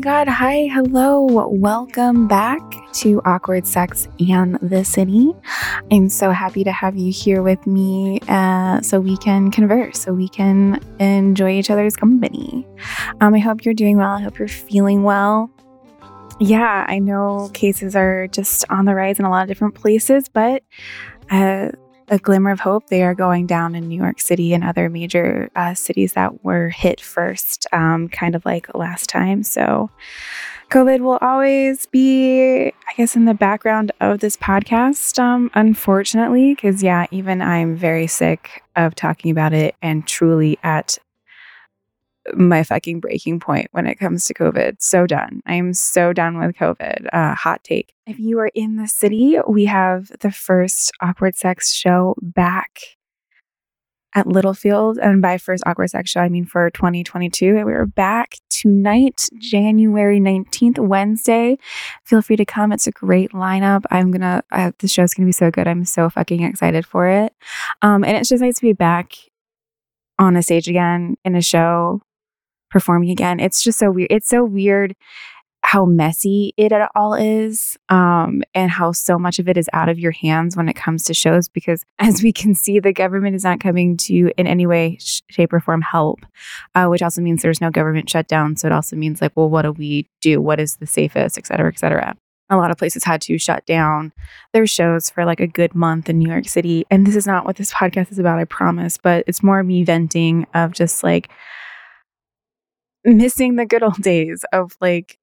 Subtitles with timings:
[0.00, 0.28] God.
[0.28, 0.66] Hi.
[0.72, 1.46] Hello.
[1.48, 2.58] Welcome back
[2.94, 5.34] to Awkward Sex and the City.
[5.92, 10.14] I'm so happy to have you here with me uh, so we can converse, so
[10.14, 12.66] we can enjoy each other's company.
[13.20, 14.12] Um, I hope you're doing well.
[14.12, 15.50] I hope you're feeling well.
[16.40, 20.30] Yeah, I know cases are just on the rise in a lot of different places,
[20.30, 20.62] but
[21.30, 21.72] uh,
[22.10, 22.88] a glimmer of hope.
[22.88, 26.68] They are going down in New York City and other major uh, cities that were
[26.68, 29.42] hit first, um, kind of like last time.
[29.42, 29.90] So,
[30.70, 36.80] COVID will always be, I guess, in the background of this podcast, um, unfortunately, because,
[36.80, 40.96] yeah, even I'm very sick of talking about it and truly at
[42.36, 44.76] my fucking breaking point when it comes to COVID.
[44.80, 45.42] So done.
[45.46, 47.08] I'm so done with COVID.
[47.12, 47.94] Uh, hot take.
[48.06, 52.80] If you are in the city, we have the first Awkward Sex show back
[54.14, 54.98] at Littlefield.
[54.98, 57.56] And by first Awkward Sex show, I mean for 2022.
[57.56, 61.58] And we are back tonight, January 19th, Wednesday.
[62.04, 62.72] Feel free to come.
[62.72, 63.84] It's a great lineup.
[63.90, 65.68] I'm going to, uh, the show's going to be so good.
[65.68, 67.32] I'm so fucking excited for it.
[67.82, 69.14] Um, and it's just nice to be back
[70.18, 72.02] on a stage again in a show
[72.70, 73.40] performing again.
[73.40, 74.08] It's just so weird.
[74.10, 74.94] It's so weird
[75.62, 79.98] how messy it all is um, and how so much of it is out of
[79.98, 83.44] your hands when it comes to shows because as we can see the government is
[83.44, 86.20] not coming to in any way sh- shape or form help
[86.74, 89.62] uh, which also means there's no government shutdown so it also means like well what
[89.62, 92.16] do we do what is the safest et cetera et cetera
[92.48, 94.12] a lot of places had to shut down
[94.52, 96.84] their shows for like a good month in New York City.
[96.90, 99.84] And this is not what this podcast is about, I promise, but it's more me
[99.84, 101.30] venting of just like
[103.04, 105.18] missing the good old days of like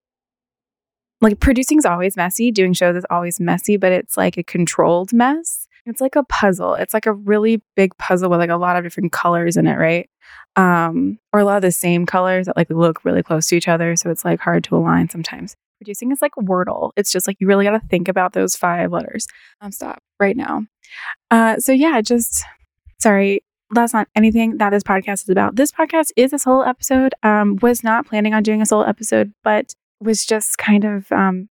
[1.19, 5.13] like producing is always messy doing shows is always messy but it's like a controlled
[5.13, 5.67] mess.
[5.85, 6.73] It's like a puzzle.
[6.73, 9.77] It's like a really big puzzle with like a lot of different colors in it
[9.77, 10.09] right?
[10.55, 13.67] Um or a lot of the same colors that like look really close to each
[13.67, 15.55] other so it's like hard to align sometimes.
[15.79, 16.91] Producing is like wordle.
[16.95, 19.27] It's just like you really got to think about those five letters.
[19.61, 20.63] Um stop right now.
[21.31, 22.43] Uh so yeah just
[22.99, 23.41] sorry
[23.71, 25.55] that's not anything that this podcast is about.
[25.55, 27.13] This podcast is a solo episode.
[27.23, 31.49] Um, was not planning on doing a solo episode, but was just kind of, um,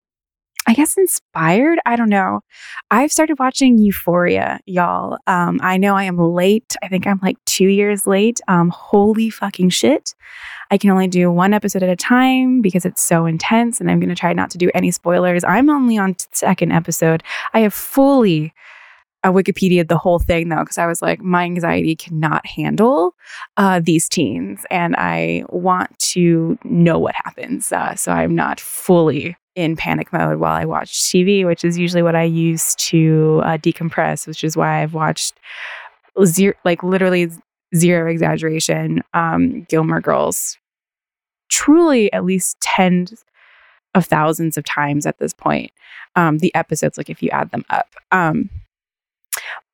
[0.68, 1.80] I guess, inspired.
[1.86, 2.42] I don't know.
[2.90, 5.17] I've started watching Euphoria, y'all.
[5.28, 6.76] Um, I know I am late.
[6.82, 8.40] I think I'm like two years late.
[8.47, 10.16] Um, holy fucking shit.
[10.72, 14.00] I can only do one episode at a time because it's so intense, and I'm
[14.00, 15.44] going to try not to do any spoilers.
[15.44, 17.22] I'm only on second episode.
[17.53, 18.53] I have fully
[19.25, 23.16] I Wikipedia the whole thing though, because I was like, my anxiety cannot handle
[23.57, 27.72] uh, these teens, and I want to know what happens.
[27.72, 32.03] Uh, so I'm not fully in panic mode while I watch TV, which is usually
[32.03, 35.33] what I use to uh, decompress, which is why I've watched
[36.23, 37.31] zero, like literally
[37.75, 40.55] zero exaggeration, um, Gilmore Girls,
[41.49, 43.25] truly at least tens
[43.95, 45.72] of thousands of times at this point.
[46.16, 47.87] Um, the episodes, like if you add them up.
[48.11, 48.51] Um,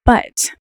[0.06, 0.52] but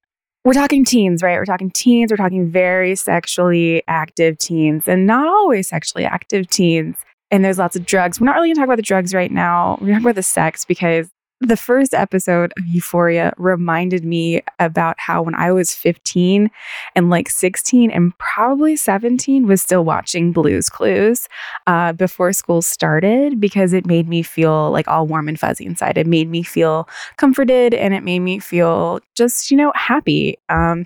[0.43, 1.37] we're talking teens, right?
[1.37, 6.97] We're talking teens, we're talking very sexually active teens and not always sexually active teens.
[7.29, 8.19] And there's lots of drugs.
[8.19, 9.77] We're not really gonna talk about the drugs right now.
[9.79, 11.09] We're gonna talk about the sex because
[11.41, 16.51] the first episode of Euphoria reminded me about how when I was 15
[16.95, 21.27] and like 16 and probably 17 was still watching Blues Clues
[21.65, 25.97] uh, before school started because it made me feel like all warm and fuzzy inside.
[25.97, 30.37] It made me feel comforted and it made me feel just, you know, happy.
[30.47, 30.85] Um,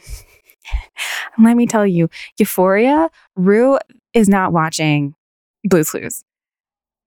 [1.43, 2.09] let me tell you,
[2.39, 3.77] Euphoria, Rue
[4.13, 5.15] is not watching
[5.65, 6.23] Blues Clues.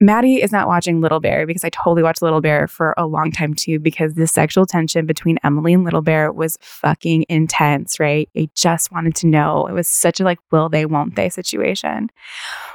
[0.00, 3.32] Maddy is not watching Little Bear because I totally watched Little Bear for a long
[3.32, 8.28] time too, because the sexual tension between Emily and Little Bear was fucking intense, right?
[8.36, 9.66] I just wanted to know.
[9.66, 12.10] It was such a like, will they, won't they situation.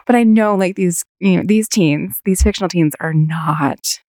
[0.05, 4.01] But I know like these, you know, these teens, these fictional teens are not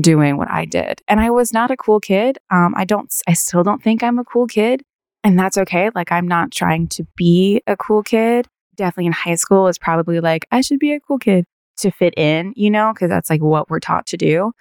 [0.00, 1.02] doing what I did.
[1.06, 2.38] And I was not a cool kid.
[2.50, 4.82] Um, I don't, I still don't think I'm a cool kid.
[5.22, 5.90] And that's okay.
[5.94, 8.48] Like, I'm not trying to be a cool kid.
[8.74, 11.44] Definitely in high school is probably like, I should be a cool kid
[11.80, 14.52] to fit in, you know, because that's like what we're taught to do.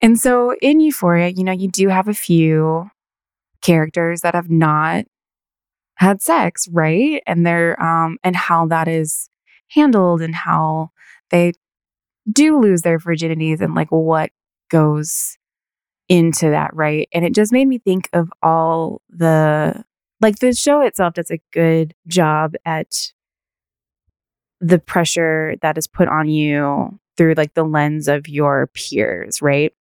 [0.00, 2.90] And so in Euphoria, you know, you do have a few
[3.62, 5.06] characters that have not
[5.96, 7.22] had sex, right?
[7.26, 9.28] And they're um and how that is
[9.68, 10.90] handled and how
[11.30, 11.52] they
[12.30, 14.30] do lose their virginities and like what
[14.70, 15.36] goes
[16.08, 17.08] into that, right?
[17.12, 19.84] And it just made me think of all the
[20.20, 23.12] like the show itself does a good job at
[24.60, 29.72] the pressure that is put on you through like the lens of your peers, right?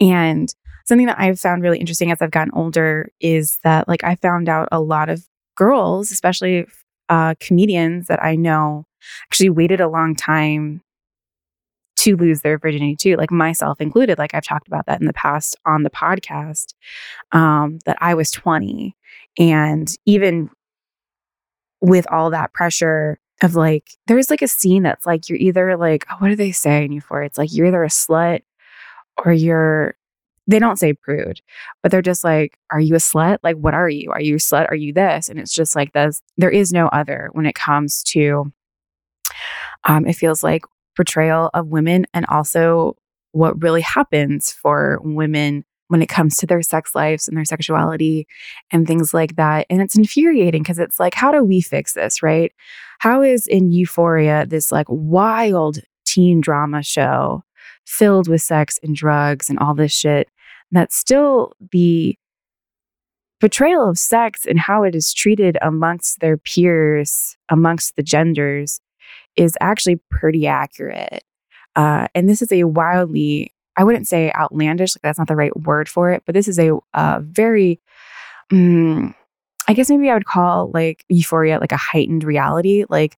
[0.00, 0.52] And
[0.86, 4.48] something that I've found really interesting as I've gotten older is that like I found
[4.48, 5.24] out a lot of
[5.56, 6.66] girls, especially
[7.08, 8.86] uh, comedians that I know,
[9.28, 10.82] actually waited a long time
[12.00, 14.18] to lose their virginity too, like myself included.
[14.18, 16.74] Like I've talked about that in the past on the podcast,
[17.32, 18.96] um, that I was 20.
[19.38, 20.50] And even
[21.80, 26.06] with all that pressure, of like there's like a scene that's like you're either like
[26.10, 27.26] oh, what do they say in Euphoria?
[27.26, 28.42] It's like you're either a slut
[29.24, 29.94] or you're
[30.46, 31.40] they don't say prude,
[31.82, 33.38] but they're just like, are you a slut?
[33.44, 34.10] Like, what are you?
[34.10, 34.68] Are you a slut?
[34.68, 35.28] Are you this?
[35.28, 36.20] And it's just like this.
[36.38, 38.52] There is no other when it comes to.
[39.84, 40.62] Um, it feels like
[40.96, 42.96] portrayal of women and also
[43.32, 48.24] what really happens for women when it comes to their sex lives and their sexuality
[48.70, 49.66] and things like that.
[49.68, 52.52] And it's infuriating because it's like, how do we fix this, right?
[53.00, 57.42] How is in Euphoria this like wild teen drama show
[57.86, 60.28] filled with sex and drugs and all this shit
[60.70, 62.16] that still the
[63.40, 68.80] portrayal of sex and how it is treated amongst their peers, amongst the genders,
[69.34, 71.24] is actually pretty accurate.
[71.74, 75.56] Uh, and this is a wildly I wouldn't say outlandish, like that's not the right
[75.56, 77.80] word for it, but this is a uh, very,
[78.50, 79.14] um,
[79.68, 82.84] I guess maybe I would call like euphoria like a heightened reality.
[82.88, 83.16] Like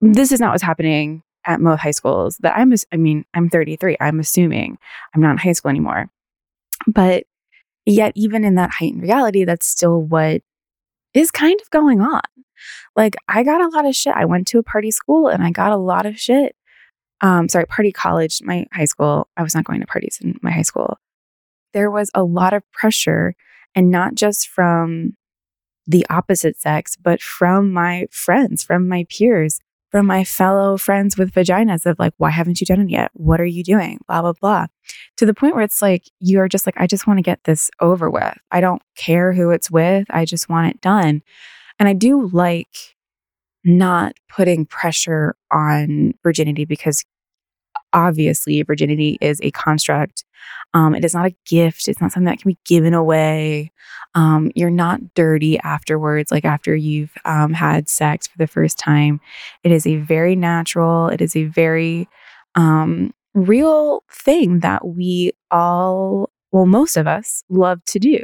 [0.00, 3.96] this is not what's happening at most high schools that I'm, I mean, I'm 33.
[4.00, 4.78] I'm assuming
[5.14, 6.08] I'm not in high school anymore.
[6.86, 7.24] But
[7.86, 10.42] yet, even in that heightened reality, that's still what
[11.14, 12.22] is kind of going on.
[12.96, 14.14] Like, I got a lot of shit.
[14.14, 16.54] I went to a party school and I got a lot of shit
[17.20, 19.28] um, sorry, party college, my high school.
[19.36, 20.98] I was not going to parties in my high school.
[21.72, 23.34] There was a lot of pressure,
[23.74, 25.16] and not just from
[25.86, 29.60] the opposite sex, but from my friends, from my peers,
[29.90, 33.10] from my fellow friends with vaginas of like, why haven't you done it yet?
[33.14, 33.98] What are you doing?
[34.06, 34.66] Blah, blah, blah.
[35.16, 37.42] To the point where it's like, you are just like, I just want to get
[37.44, 38.38] this over with.
[38.52, 40.06] I don't care who it's with.
[40.10, 41.22] I just want it done.
[41.78, 42.96] And I do like
[43.64, 47.04] not putting pressure on virginity because
[47.92, 50.24] obviously virginity is a construct.
[50.72, 51.88] Um, it is not a gift.
[51.88, 53.72] It's not something that can be given away.
[54.14, 59.20] Um, you're not dirty afterwards, like after you've um, had sex for the first time.
[59.64, 62.08] It is a very natural, it is a very
[62.54, 68.22] um, real thing that we all, well, most of us love to do.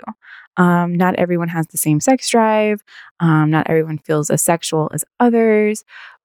[0.56, 2.82] Um, not everyone has the same sex drive.
[3.20, 5.84] Um, not everyone feels as sexual as others.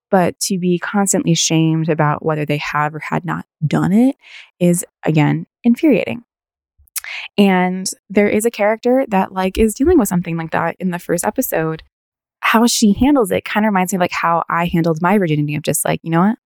[0.10, 4.18] But to be constantly shamed about whether they have or had not done it
[4.60, 6.24] is, again, infuriating.
[7.38, 11.00] And there is a character that like is dealing with something like that in the
[11.00, 11.84] first episode.
[12.42, 15.56] How she handles it kind of reminds me of like how I handled my virginity
[15.56, 16.38] of just like, you know what?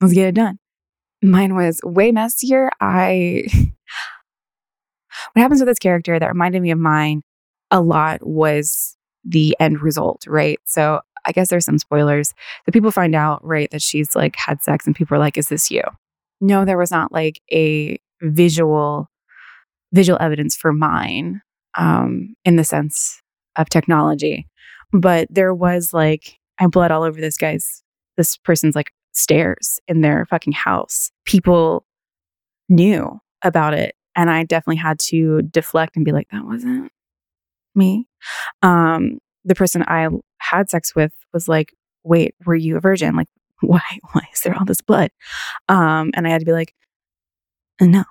[0.00, 0.58] Let's get it done.
[1.22, 2.70] Mine was way messier.
[2.80, 3.44] I
[5.32, 7.22] what happens with this character that reminded me of mine
[7.72, 10.60] a lot was the end result, right?
[10.64, 12.34] So I guess there's some spoilers.
[12.66, 15.48] The people find out, right, that she's like had sex and people are like, is
[15.48, 15.82] this you?
[16.40, 19.08] No, there was not like a visual
[19.92, 21.42] visual evidence for mine
[21.76, 23.20] um, in the sense
[23.56, 24.48] of technology.
[24.92, 27.82] But there was like, I bled all over this guy's,
[28.16, 31.10] this person's like stairs in their fucking house.
[31.26, 31.84] People
[32.68, 33.94] knew about it.
[34.16, 36.90] And I definitely had to deflect and be like, that wasn't
[37.74, 38.06] me.
[38.62, 41.74] Um, the person I had sex with was like,
[42.04, 43.16] wait, were you a virgin?
[43.16, 43.28] Like,
[43.60, 45.10] why, why is there all this blood?
[45.68, 46.74] Um, and I had to be like,
[47.80, 48.04] no.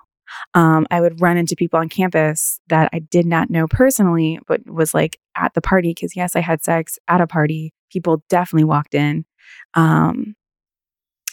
[0.54, 4.66] Um, I would run into people on campus that I did not know personally, but
[4.66, 7.74] was like at the party because yes, I had sex at a party.
[7.90, 9.26] People definitely walked in.
[9.74, 10.34] Um,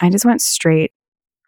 [0.01, 0.91] I just went straight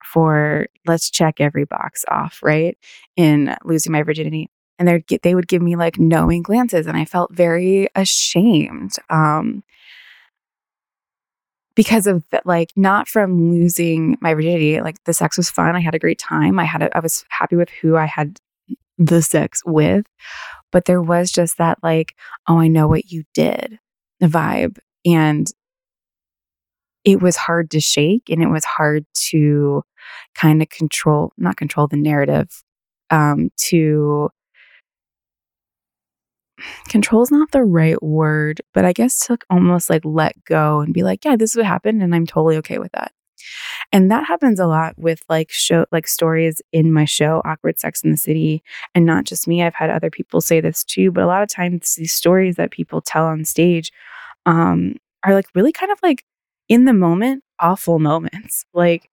[0.06, 2.78] for let's check every box off, right?
[3.16, 4.50] In losing my virginity.
[4.82, 8.96] And they'd get, they would give me like knowing glances, and I felt very ashamed.
[9.12, 9.64] Um,
[11.76, 14.82] because of like not from losing my virginity.
[14.82, 15.76] Like the sex was fun.
[15.76, 16.60] I had a great time.
[16.60, 18.40] I had, a, I was happy with who I had
[18.98, 20.06] the sex with,
[20.72, 22.16] but there was just that like,
[22.48, 23.78] oh, I know what you did
[24.22, 24.80] vibe.
[25.06, 25.48] And
[27.04, 29.84] it was hard to shake and it was hard to
[30.36, 32.64] kind of control, not control the narrative,
[33.12, 34.30] um, to
[36.88, 40.94] control is not the right word, but I guess to almost like let go and
[40.94, 43.12] be like, yeah, this is what happened and I'm totally okay with that.
[43.92, 48.04] And that happens a lot with like show like stories in my show, Awkward Sex
[48.04, 48.64] in the City.
[48.96, 51.50] And not just me, I've had other people say this too, but a lot of
[51.50, 53.92] times these stories that people tell on stage
[54.46, 56.24] um are like really kind of like
[56.68, 58.66] in the moment, awful moments.
[58.74, 59.10] Like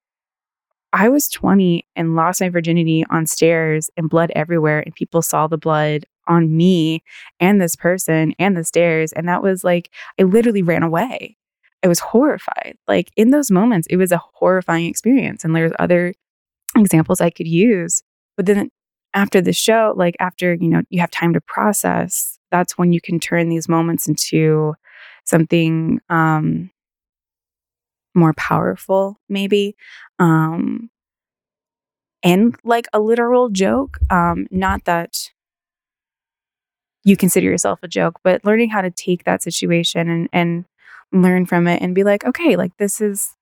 [0.92, 5.46] I was 20 and lost my virginity on stairs and blood everywhere, and people saw
[5.46, 7.02] the blood on me
[7.40, 9.12] and this person and the stairs.
[9.12, 11.36] And that was like, I literally ran away.
[11.84, 12.76] I was horrified.
[12.86, 15.44] Like in those moments, it was a horrifying experience.
[15.44, 16.14] And there's other
[16.76, 18.02] examples I could use.
[18.36, 18.70] But then
[19.14, 23.00] after the show, like after, you know, you have time to process, that's when you
[23.00, 24.74] can turn these moments into
[25.24, 26.70] something um
[28.14, 29.76] more powerful, maybe.
[30.18, 30.90] Um
[32.22, 33.98] and like a literal joke.
[34.10, 35.30] Um, not that
[37.08, 40.66] you consider yourself a joke, but learning how to take that situation and, and
[41.10, 43.34] learn from it and be like, okay, like this is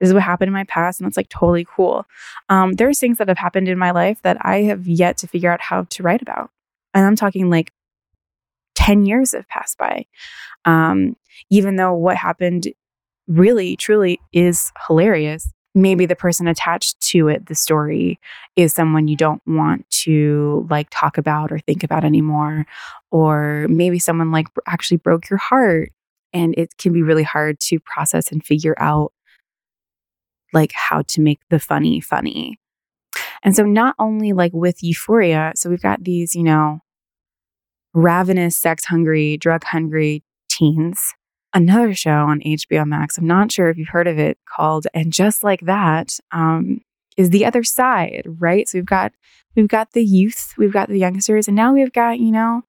[0.00, 2.04] this is what happened in my past and it's like totally cool.
[2.50, 5.50] Um, there's things that have happened in my life that I have yet to figure
[5.50, 6.50] out how to write about.
[6.92, 7.72] And I'm talking like
[8.74, 10.04] 10 years have passed by.
[10.66, 11.16] Um,
[11.48, 12.68] even though what happened
[13.26, 18.20] really, truly is hilarious, maybe the person attached to it, the story,
[18.56, 22.66] is someone you don't want to like talk about or think about anymore.
[23.10, 25.90] Or maybe someone like actually broke your heart.
[26.32, 29.12] And it can be really hard to process and figure out
[30.52, 32.58] like how to make the funny funny.
[33.42, 36.80] And so, not only like with euphoria, so we've got these, you know,
[37.92, 41.14] ravenous, sex hungry, drug hungry teens
[41.54, 43.16] another show on HBO Max.
[43.16, 46.80] I'm not sure if you've heard of it called And Just Like That um,
[47.16, 48.68] is the other side, right?
[48.68, 49.12] So we've got
[49.56, 52.62] we've got the youth, we've got the youngsters, and now we've got, you know,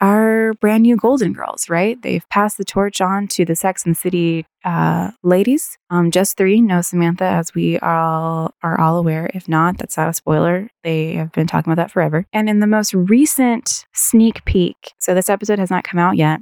[0.00, 2.00] our brand new Golden Girls, right?
[2.00, 5.76] They've passed the torch on to the Sex and City uh, ladies.
[5.90, 9.30] Um, just three, no Samantha, as we all are all aware.
[9.34, 10.70] If not, that's not a spoiler.
[10.84, 12.24] They have been talking about that forever.
[12.32, 16.40] And in the most recent sneak peek, so this episode has not come out yet,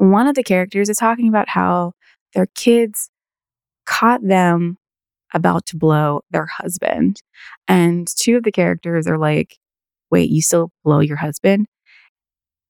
[0.00, 1.92] one of the characters is talking about how
[2.34, 3.10] their kids
[3.84, 4.78] caught them
[5.34, 7.20] about to blow their husband.
[7.68, 9.58] And two of the characters are like,
[10.10, 11.66] wait, you still blow your husband?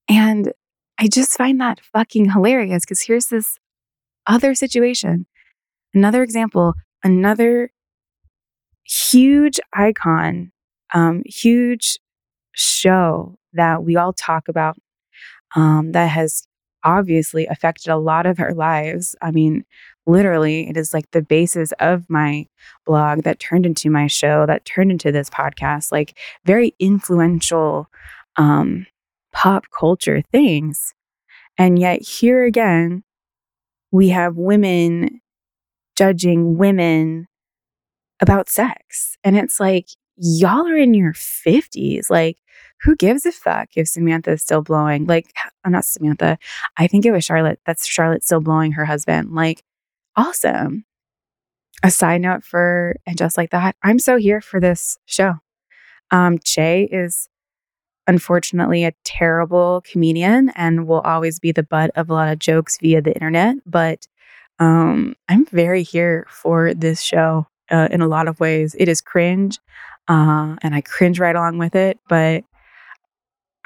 [0.09, 0.51] And
[0.99, 3.57] I just find that fucking hilarious because here's this
[4.27, 5.25] other situation,
[5.93, 7.71] another example, another
[8.83, 10.51] huge icon,
[10.93, 11.97] um, huge
[12.51, 14.75] show that we all talk about
[15.55, 16.45] um, that has
[16.83, 19.15] obviously affected a lot of our lives.
[19.21, 19.65] I mean,
[20.05, 22.47] literally, it is like the basis of my
[22.85, 27.87] blog that turned into my show, that turned into this podcast, like very influential
[28.37, 28.87] um,
[29.31, 30.93] pop culture things.
[31.57, 33.03] And yet, here again,
[33.91, 35.21] we have women
[35.97, 37.27] judging women
[38.21, 39.17] about sex.
[39.23, 42.09] And it's like, y'all are in your 50s.
[42.09, 42.37] Like,
[42.83, 45.05] who gives a fuck if Samantha is still blowing?
[45.05, 45.33] Like,
[45.63, 46.37] I'm not Samantha.
[46.77, 47.59] I think it was Charlotte.
[47.65, 49.33] That's Charlotte still blowing her husband.
[49.33, 49.63] Like,
[50.15, 50.85] awesome.
[51.83, 55.35] A side note for, and just like that, I'm so here for this show.
[56.11, 57.27] Um, Che is
[58.07, 62.77] unfortunately a terrible comedian and will always be the butt of a lot of jokes
[62.81, 63.55] via the internet.
[63.65, 64.07] But
[64.59, 68.75] um, I'm very here for this show uh, in a lot of ways.
[68.77, 69.59] It is cringe,
[70.07, 71.99] uh, and I cringe right along with it.
[72.09, 72.43] But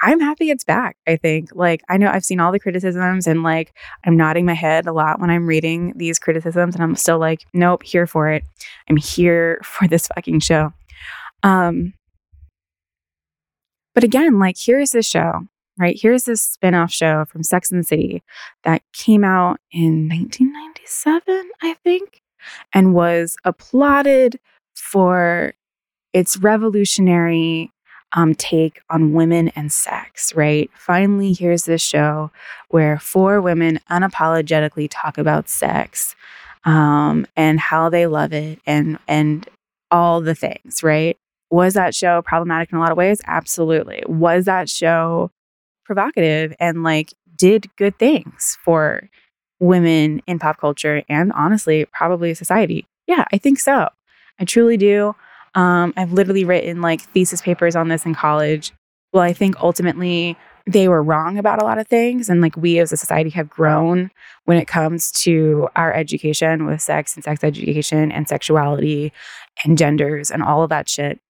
[0.06, 0.96] I'm happy it's back.
[1.08, 1.50] I think.
[1.52, 4.92] Like, I know I've seen all the criticisms and like I'm nodding my head a
[4.92, 8.44] lot when I'm reading these criticisms, and I'm still like, nope, here for it.
[8.88, 10.72] I'm here for this fucking show.
[11.42, 11.92] Um,
[13.94, 15.40] but again, like, here's this show,
[15.76, 15.98] right?
[16.00, 18.22] Here's this spin off show from Sex and the City
[18.62, 22.22] that came out in 1997, I think,
[22.72, 24.38] and was applauded
[24.76, 25.54] for
[26.12, 27.72] its revolutionary
[28.16, 30.70] um, take on women and sex, right?
[30.74, 32.30] Finally, here's this show
[32.70, 36.16] where four women unapologetically talk about sex
[36.64, 39.48] um, and how they love it and and
[39.90, 41.16] all the things, right?
[41.50, 43.20] Was that show problematic in a lot of ways?
[43.26, 44.02] Absolutely.
[44.08, 45.30] Was that show
[45.84, 49.08] provocative and like did good things for
[49.60, 52.86] women in pop culture and honestly, probably society?
[53.06, 53.88] Yeah, I think so.
[54.40, 55.14] I truly do.
[55.56, 58.72] Um, I've literally written like thesis papers on this in college.
[59.12, 60.36] Well, I think ultimately
[60.66, 62.28] they were wrong about a lot of things.
[62.28, 64.10] And like we as a society have grown
[64.44, 69.12] when it comes to our education with sex and sex education and sexuality
[69.64, 71.20] and genders and all of that shit.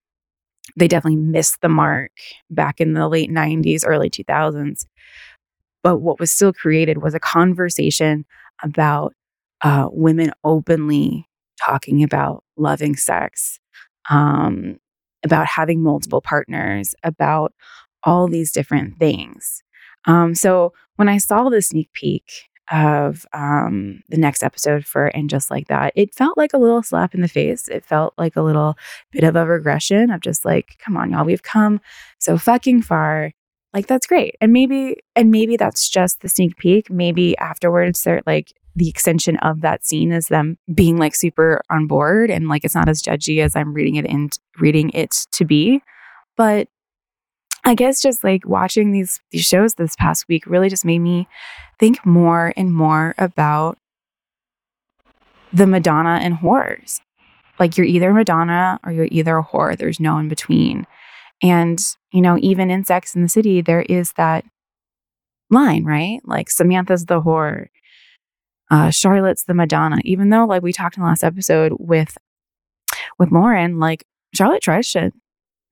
[0.75, 2.11] They definitely missed the mark
[2.51, 4.87] back in the late 90s, early 2000s.
[5.85, 8.25] But what was still created was a conversation
[8.65, 9.15] about
[9.63, 11.29] uh, women openly
[11.65, 13.61] talking about loving sex
[14.11, 14.79] um,
[15.25, 17.53] about having multiple partners, about
[18.05, 19.63] all these different things.
[20.07, 22.25] Um, so when I saw the sneak peek
[22.73, 26.83] of um, the next episode for And Just Like That, it felt like a little
[26.83, 27.69] slap in the face.
[27.69, 28.77] It felt like a little
[29.13, 31.81] bit of a regression of just like, come on, y'all, we've come
[32.19, 33.33] so fucking far.
[33.73, 34.37] Like that's great.
[34.41, 36.91] And maybe, and maybe that's just the sneak peek.
[36.91, 41.87] Maybe afterwards they're like, the extension of that scene is them being like super on
[41.87, 44.29] board and like it's not as judgy as I'm reading it in
[44.61, 45.83] reading it to be.
[46.37, 46.69] But
[47.65, 51.27] I guess just like watching these these shows this past week really just made me
[51.81, 53.79] think more and more about
[55.53, 57.01] the Madonna and whores.
[57.59, 59.77] Like you're either Madonna or you're either a whore.
[59.77, 60.87] There's no in between.
[61.43, 61.81] And,
[62.13, 64.45] you know, even in Sex in the City, there is that
[65.51, 66.21] line, right?
[66.25, 67.69] Like Samantha's the whore
[68.71, 69.99] uh, Charlotte's the Madonna.
[70.05, 72.17] Even though, like we talked in the last episode with
[73.19, 75.13] with Lauren, like Charlotte tries shit.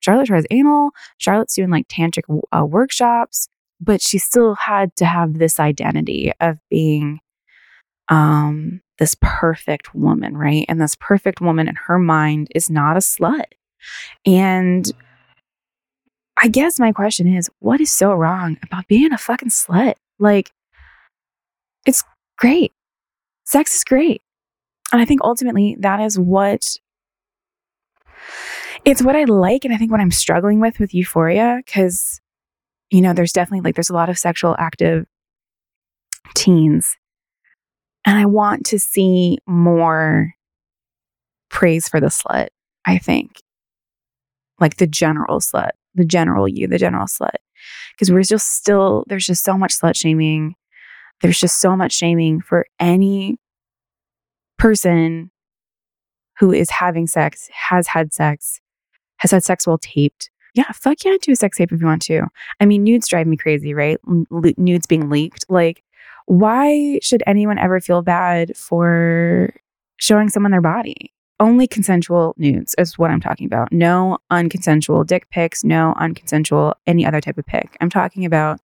[0.00, 0.90] Charlotte tries anal.
[1.18, 3.48] Charlotte's doing like tantric uh, workshops,
[3.80, 7.20] but she still had to have this identity of being
[8.08, 10.66] um this perfect woman, right?
[10.68, 13.46] And this perfect woman in her mind is not a slut.
[14.24, 14.90] And
[16.40, 19.94] I guess my question is, what is so wrong about being a fucking slut?
[20.18, 20.52] Like,
[21.86, 22.04] it's
[22.38, 22.72] great
[23.44, 24.22] sex is great.
[24.92, 26.76] And I think ultimately that is what
[28.84, 29.64] it's what I like.
[29.64, 32.20] And I think what I'm struggling with with euphoria, because,
[32.90, 35.06] you know, there's definitely like, there's a lot of sexual active
[36.34, 36.96] teens.
[38.04, 40.34] And I want to see more
[41.48, 42.48] praise for the slut,
[42.84, 43.40] I think.
[44.60, 47.36] Like the general slut, the general you, the general slut.
[47.94, 50.54] Because we're just still, there's just so much slut shaming.
[51.24, 53.38] There's just so much shaming for any
[54.58, 55.30] person
[56.38, 58.60] who is having sex, has had sex,
[59.16, 60.28] has had sex while taped.
[60.54, 62.26] Yeah, fuck yeah, do a sex tape if you want to.
[62.60, 63.96] I mean, nudes drive me crazy, right?
[64.06, 65.46] L- nudes being leaked.
[65.48, 65.82] Like,
[66.26, 69.54] why should anyone ever feel bad for
[69.96, 71.10] showing someone their body?
[71.40, 73.72] Only consensual nudes is what I'm talking about.
[73.72, 77.78] No unconsensual dick pics, no unconsensual any other type of pic.
[77.80, 78.60] I'm talking about,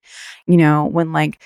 [0.46, 1.40] you know, when like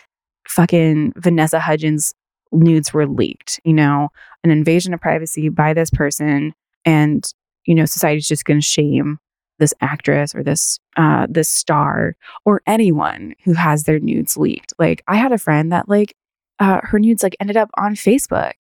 [0.49, 2.15] fucking Vanessa Hudgens
[2.53, 4.09] nudes were leaked, you know,
[4.43, 6.55] an invasion of privacy by this person.
[6.85, 7.25] And,
[7.65, 9.19] you know, society's just going to shame
[9.59, 14.73] this actress or this uh this star or anyone who has their nudes leaked.
[14.79, 16.17] Like I had a friend that like
[16.59, 18.55] uh her nudes like ended up on Facebook.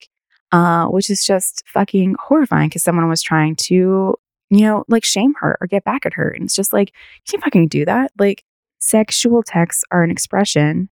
[0.52, 4.14] Uh which is just fucking horrifying cuz someone was trying to,
[4.50, 6.28] you know, like shame her or get back at her.
[6.28, 8.12] And it's just like you can't fucking do that.
[8.16, 8.44] Like
[8.78, 10.90] sexual texts are an expression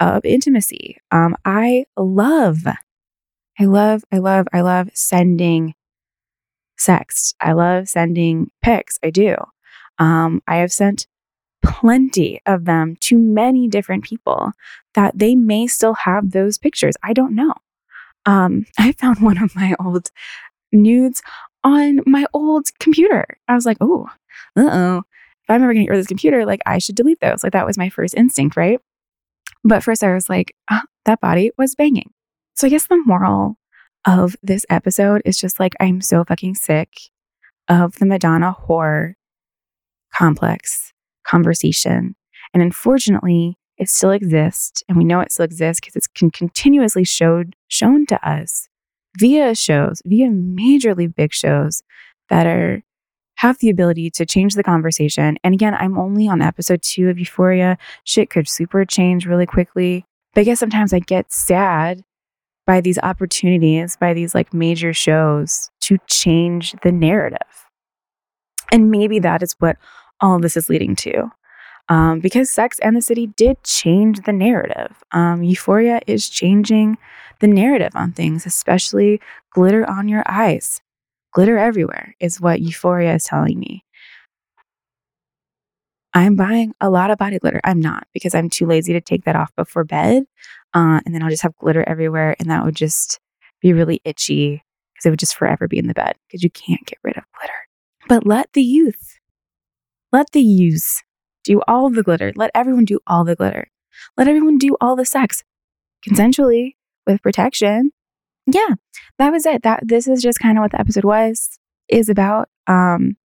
[0.00, 0.98] of intimacy.
[1.10, 2.66] Um, I love,
[3.58, 5.74] I love, I love, I love sending
[6.76, 7.34] sex.
[7.40, 8.98] I love sending pics.
[9.02, 9.36] I do.
[9.98, 11.06] Um, I have sent
[11.62, 14.52] plenty of them to many different people
[14.94, 16.94] that they may still have those pictures.
[17.02, 17.54] I don't know.
[18.26, 20.10] Um, I found one of my old
[20.72, 21.22] nudes
[21.62, 23.26] on my old computer.
[23.48, 24.08] I was like, oh,
[24.56, 25.02] uh oh.
[25.42, 27.42] If I'm ever going to get rid of this computer, like I should delete those.
[27.42, 28.80] Like that was my first instinct, right?
[29.64, 32.10] But first, I was like, oh, that body was banging.
[32.54, 33.56] So I guess the moral
[34.06, 36.90] of this episode is just like, I'm so fucking sick
[37.68, 39.14] of the Madonna whore
[40.14, 40.92] complex
[41.26, 42.14] conversation
[42.52, 44.82] And unfortunately, it still exists.
[44.88, 48.68] And we know it still exists because it's con- continuously showed, shown to us
[49.18, 51.82] via shows, via majorly big shows
[52.28, 52.82] that are
[53.36, 55.38] have the ability to change the conversation.
[55.42, 57.76] And again, I'm only on episode two of Euphoria.
[58.04, 60.04] Shit could super change really quickly.
[60.34, 62.02] But I guess sometimes I get sad
[62.66, 67.38] by these opportunities, by these like major shows to change the narrative.
[68.72, 69.76] And maybe that is what
[70.20, 71.30] all this is leading to.
[71.90, 75.04] Um, because Sex and the City did change the narrative.
[75.12, 76.96] Um, Euphoria is changing
[77.40, 79.20] the narrative on things, especially
[79.50, 80.80] glitter on your eyes.
[81.34, 83.84] Glitter everywhere is what Euphoria is telling me.
[86.14, 87.60] I'm buying a lot of body glitter.
[87.64, 90.22] I'm not because I'm too lazy to take that off before bed.
[90.72, 92.36] Uh, and then I'll just have glitter everywhere.
[92.38, 93.18] And that would just
[93.60, 94.62] be really itchy
[94.94, 97.24] because it would just forever be in the bed because you can't get rid of
[97.36, 97.52] glitter.
[98.08, 99.18] But let the youth,
[100.12, 101.02] let the youths
[101.42, 102.32] do all the glitter.
[102.36, 103.68] Let everyone do all the glitter.
[104.16, 105.42] Let everyone do all the sex
[106.08, 106.76] consensually
[107.08, 107.90] with protection
[108.46, 108.74] yeah,
[109.18, 109.62] that was it.
[109.62, 112.48] That this is just kind of what the episode was is about.
[112.66, 113.16] Um,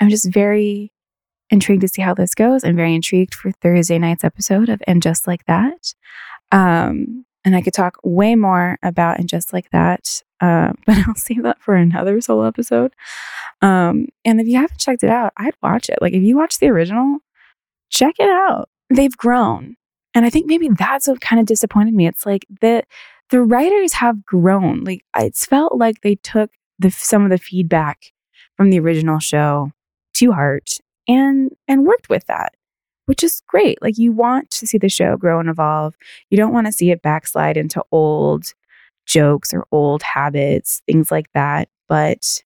[0.00, 0.92] I'm just very
[1.50, 2.64] intrigued to see how this goes.
[2.64, 5.94] I'm very intrigued for Thursday night's episode of And Just Like That.
[6.52, 11.14] Um, and I could talk way more about And Just Like That, uh, but I'll
[11.14, 12.94] save that for another solo episode.
[13.62, 15.98] Um, and if you haven't checked it out, I'd watch it.
[16.00, 17.18] Like if you watch the original,
[17.90, 18.68] check it out.
[18.90, 19.76] They've grown.
[20.14, 22.06] And I think maybe that's what kind of disappointed me.
[22.06, 22.82] It's like the
[23.30, 24.84] the writers have grown.
[24.84, 28.12] Like it's felt like they took the some of the feedback
[28.56, 29.72] from the original show
[30.14, 32.54] to heart and and worked with that,
[33.06, 33.80] which is great.
[33.82, 35.94] Like you want to see the show grow and evolve.
[36.30, 38.52] You don't want to see it backslide into old
[39.06, 41.68] jokes or old habits, things like that.
[41.88, 42.42] But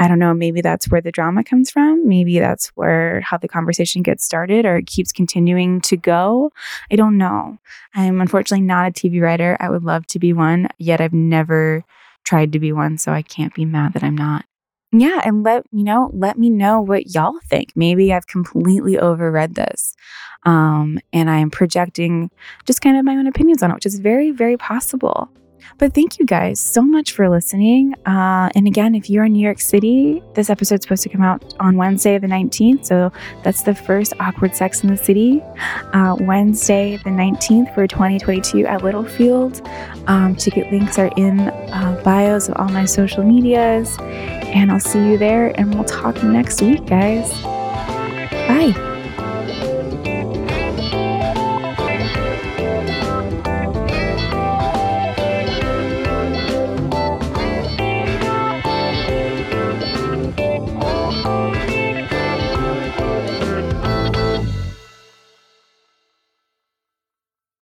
[0.00, 2.08] I don't know, maybe that's where the drama comes from.
[2.08, 6.52] Maybe that's where how the conversation gets started or it keeps continuing to go.
[6.90, 7.58] I don't know.
[7.94, 9.58] I'm unfortunately not a TV writer.
[9.60, 11.84] I would love to be one, yet I've never
[12.24, 14.46] tried to be one, so I can't be mad that I'm not.
[14.90, 17.72] Yeah, and let you know, let me know what y'all think.
[17.76, 19.94] Maybe I've completely overread this.
[20.44, 22.30] Um, and I'm projecting
[22.64, 25.30] just kind of my own opinions on it, which is very, very possible.
[25.78, 27.94] But thank you guys so much for listening.
[28.06, 31.54] Uh, and again, if you're in New York City, this episode's supposed to come out
[31.60, 32.86] on Wednesday, the 19th.
[32.86, 35.42] So that's the first Awkward Sex in the City.
[35.92, 39.66] Uh, Wednesday, the 19th for 2022 at Littlefield.
[40.06, 43.96] Um, ticket links are in uh, bios of all my social medias.
[44.00, 47.30] And I'll see you there, and we'll talk next week, guys.
[48.48, 48.89] Bye.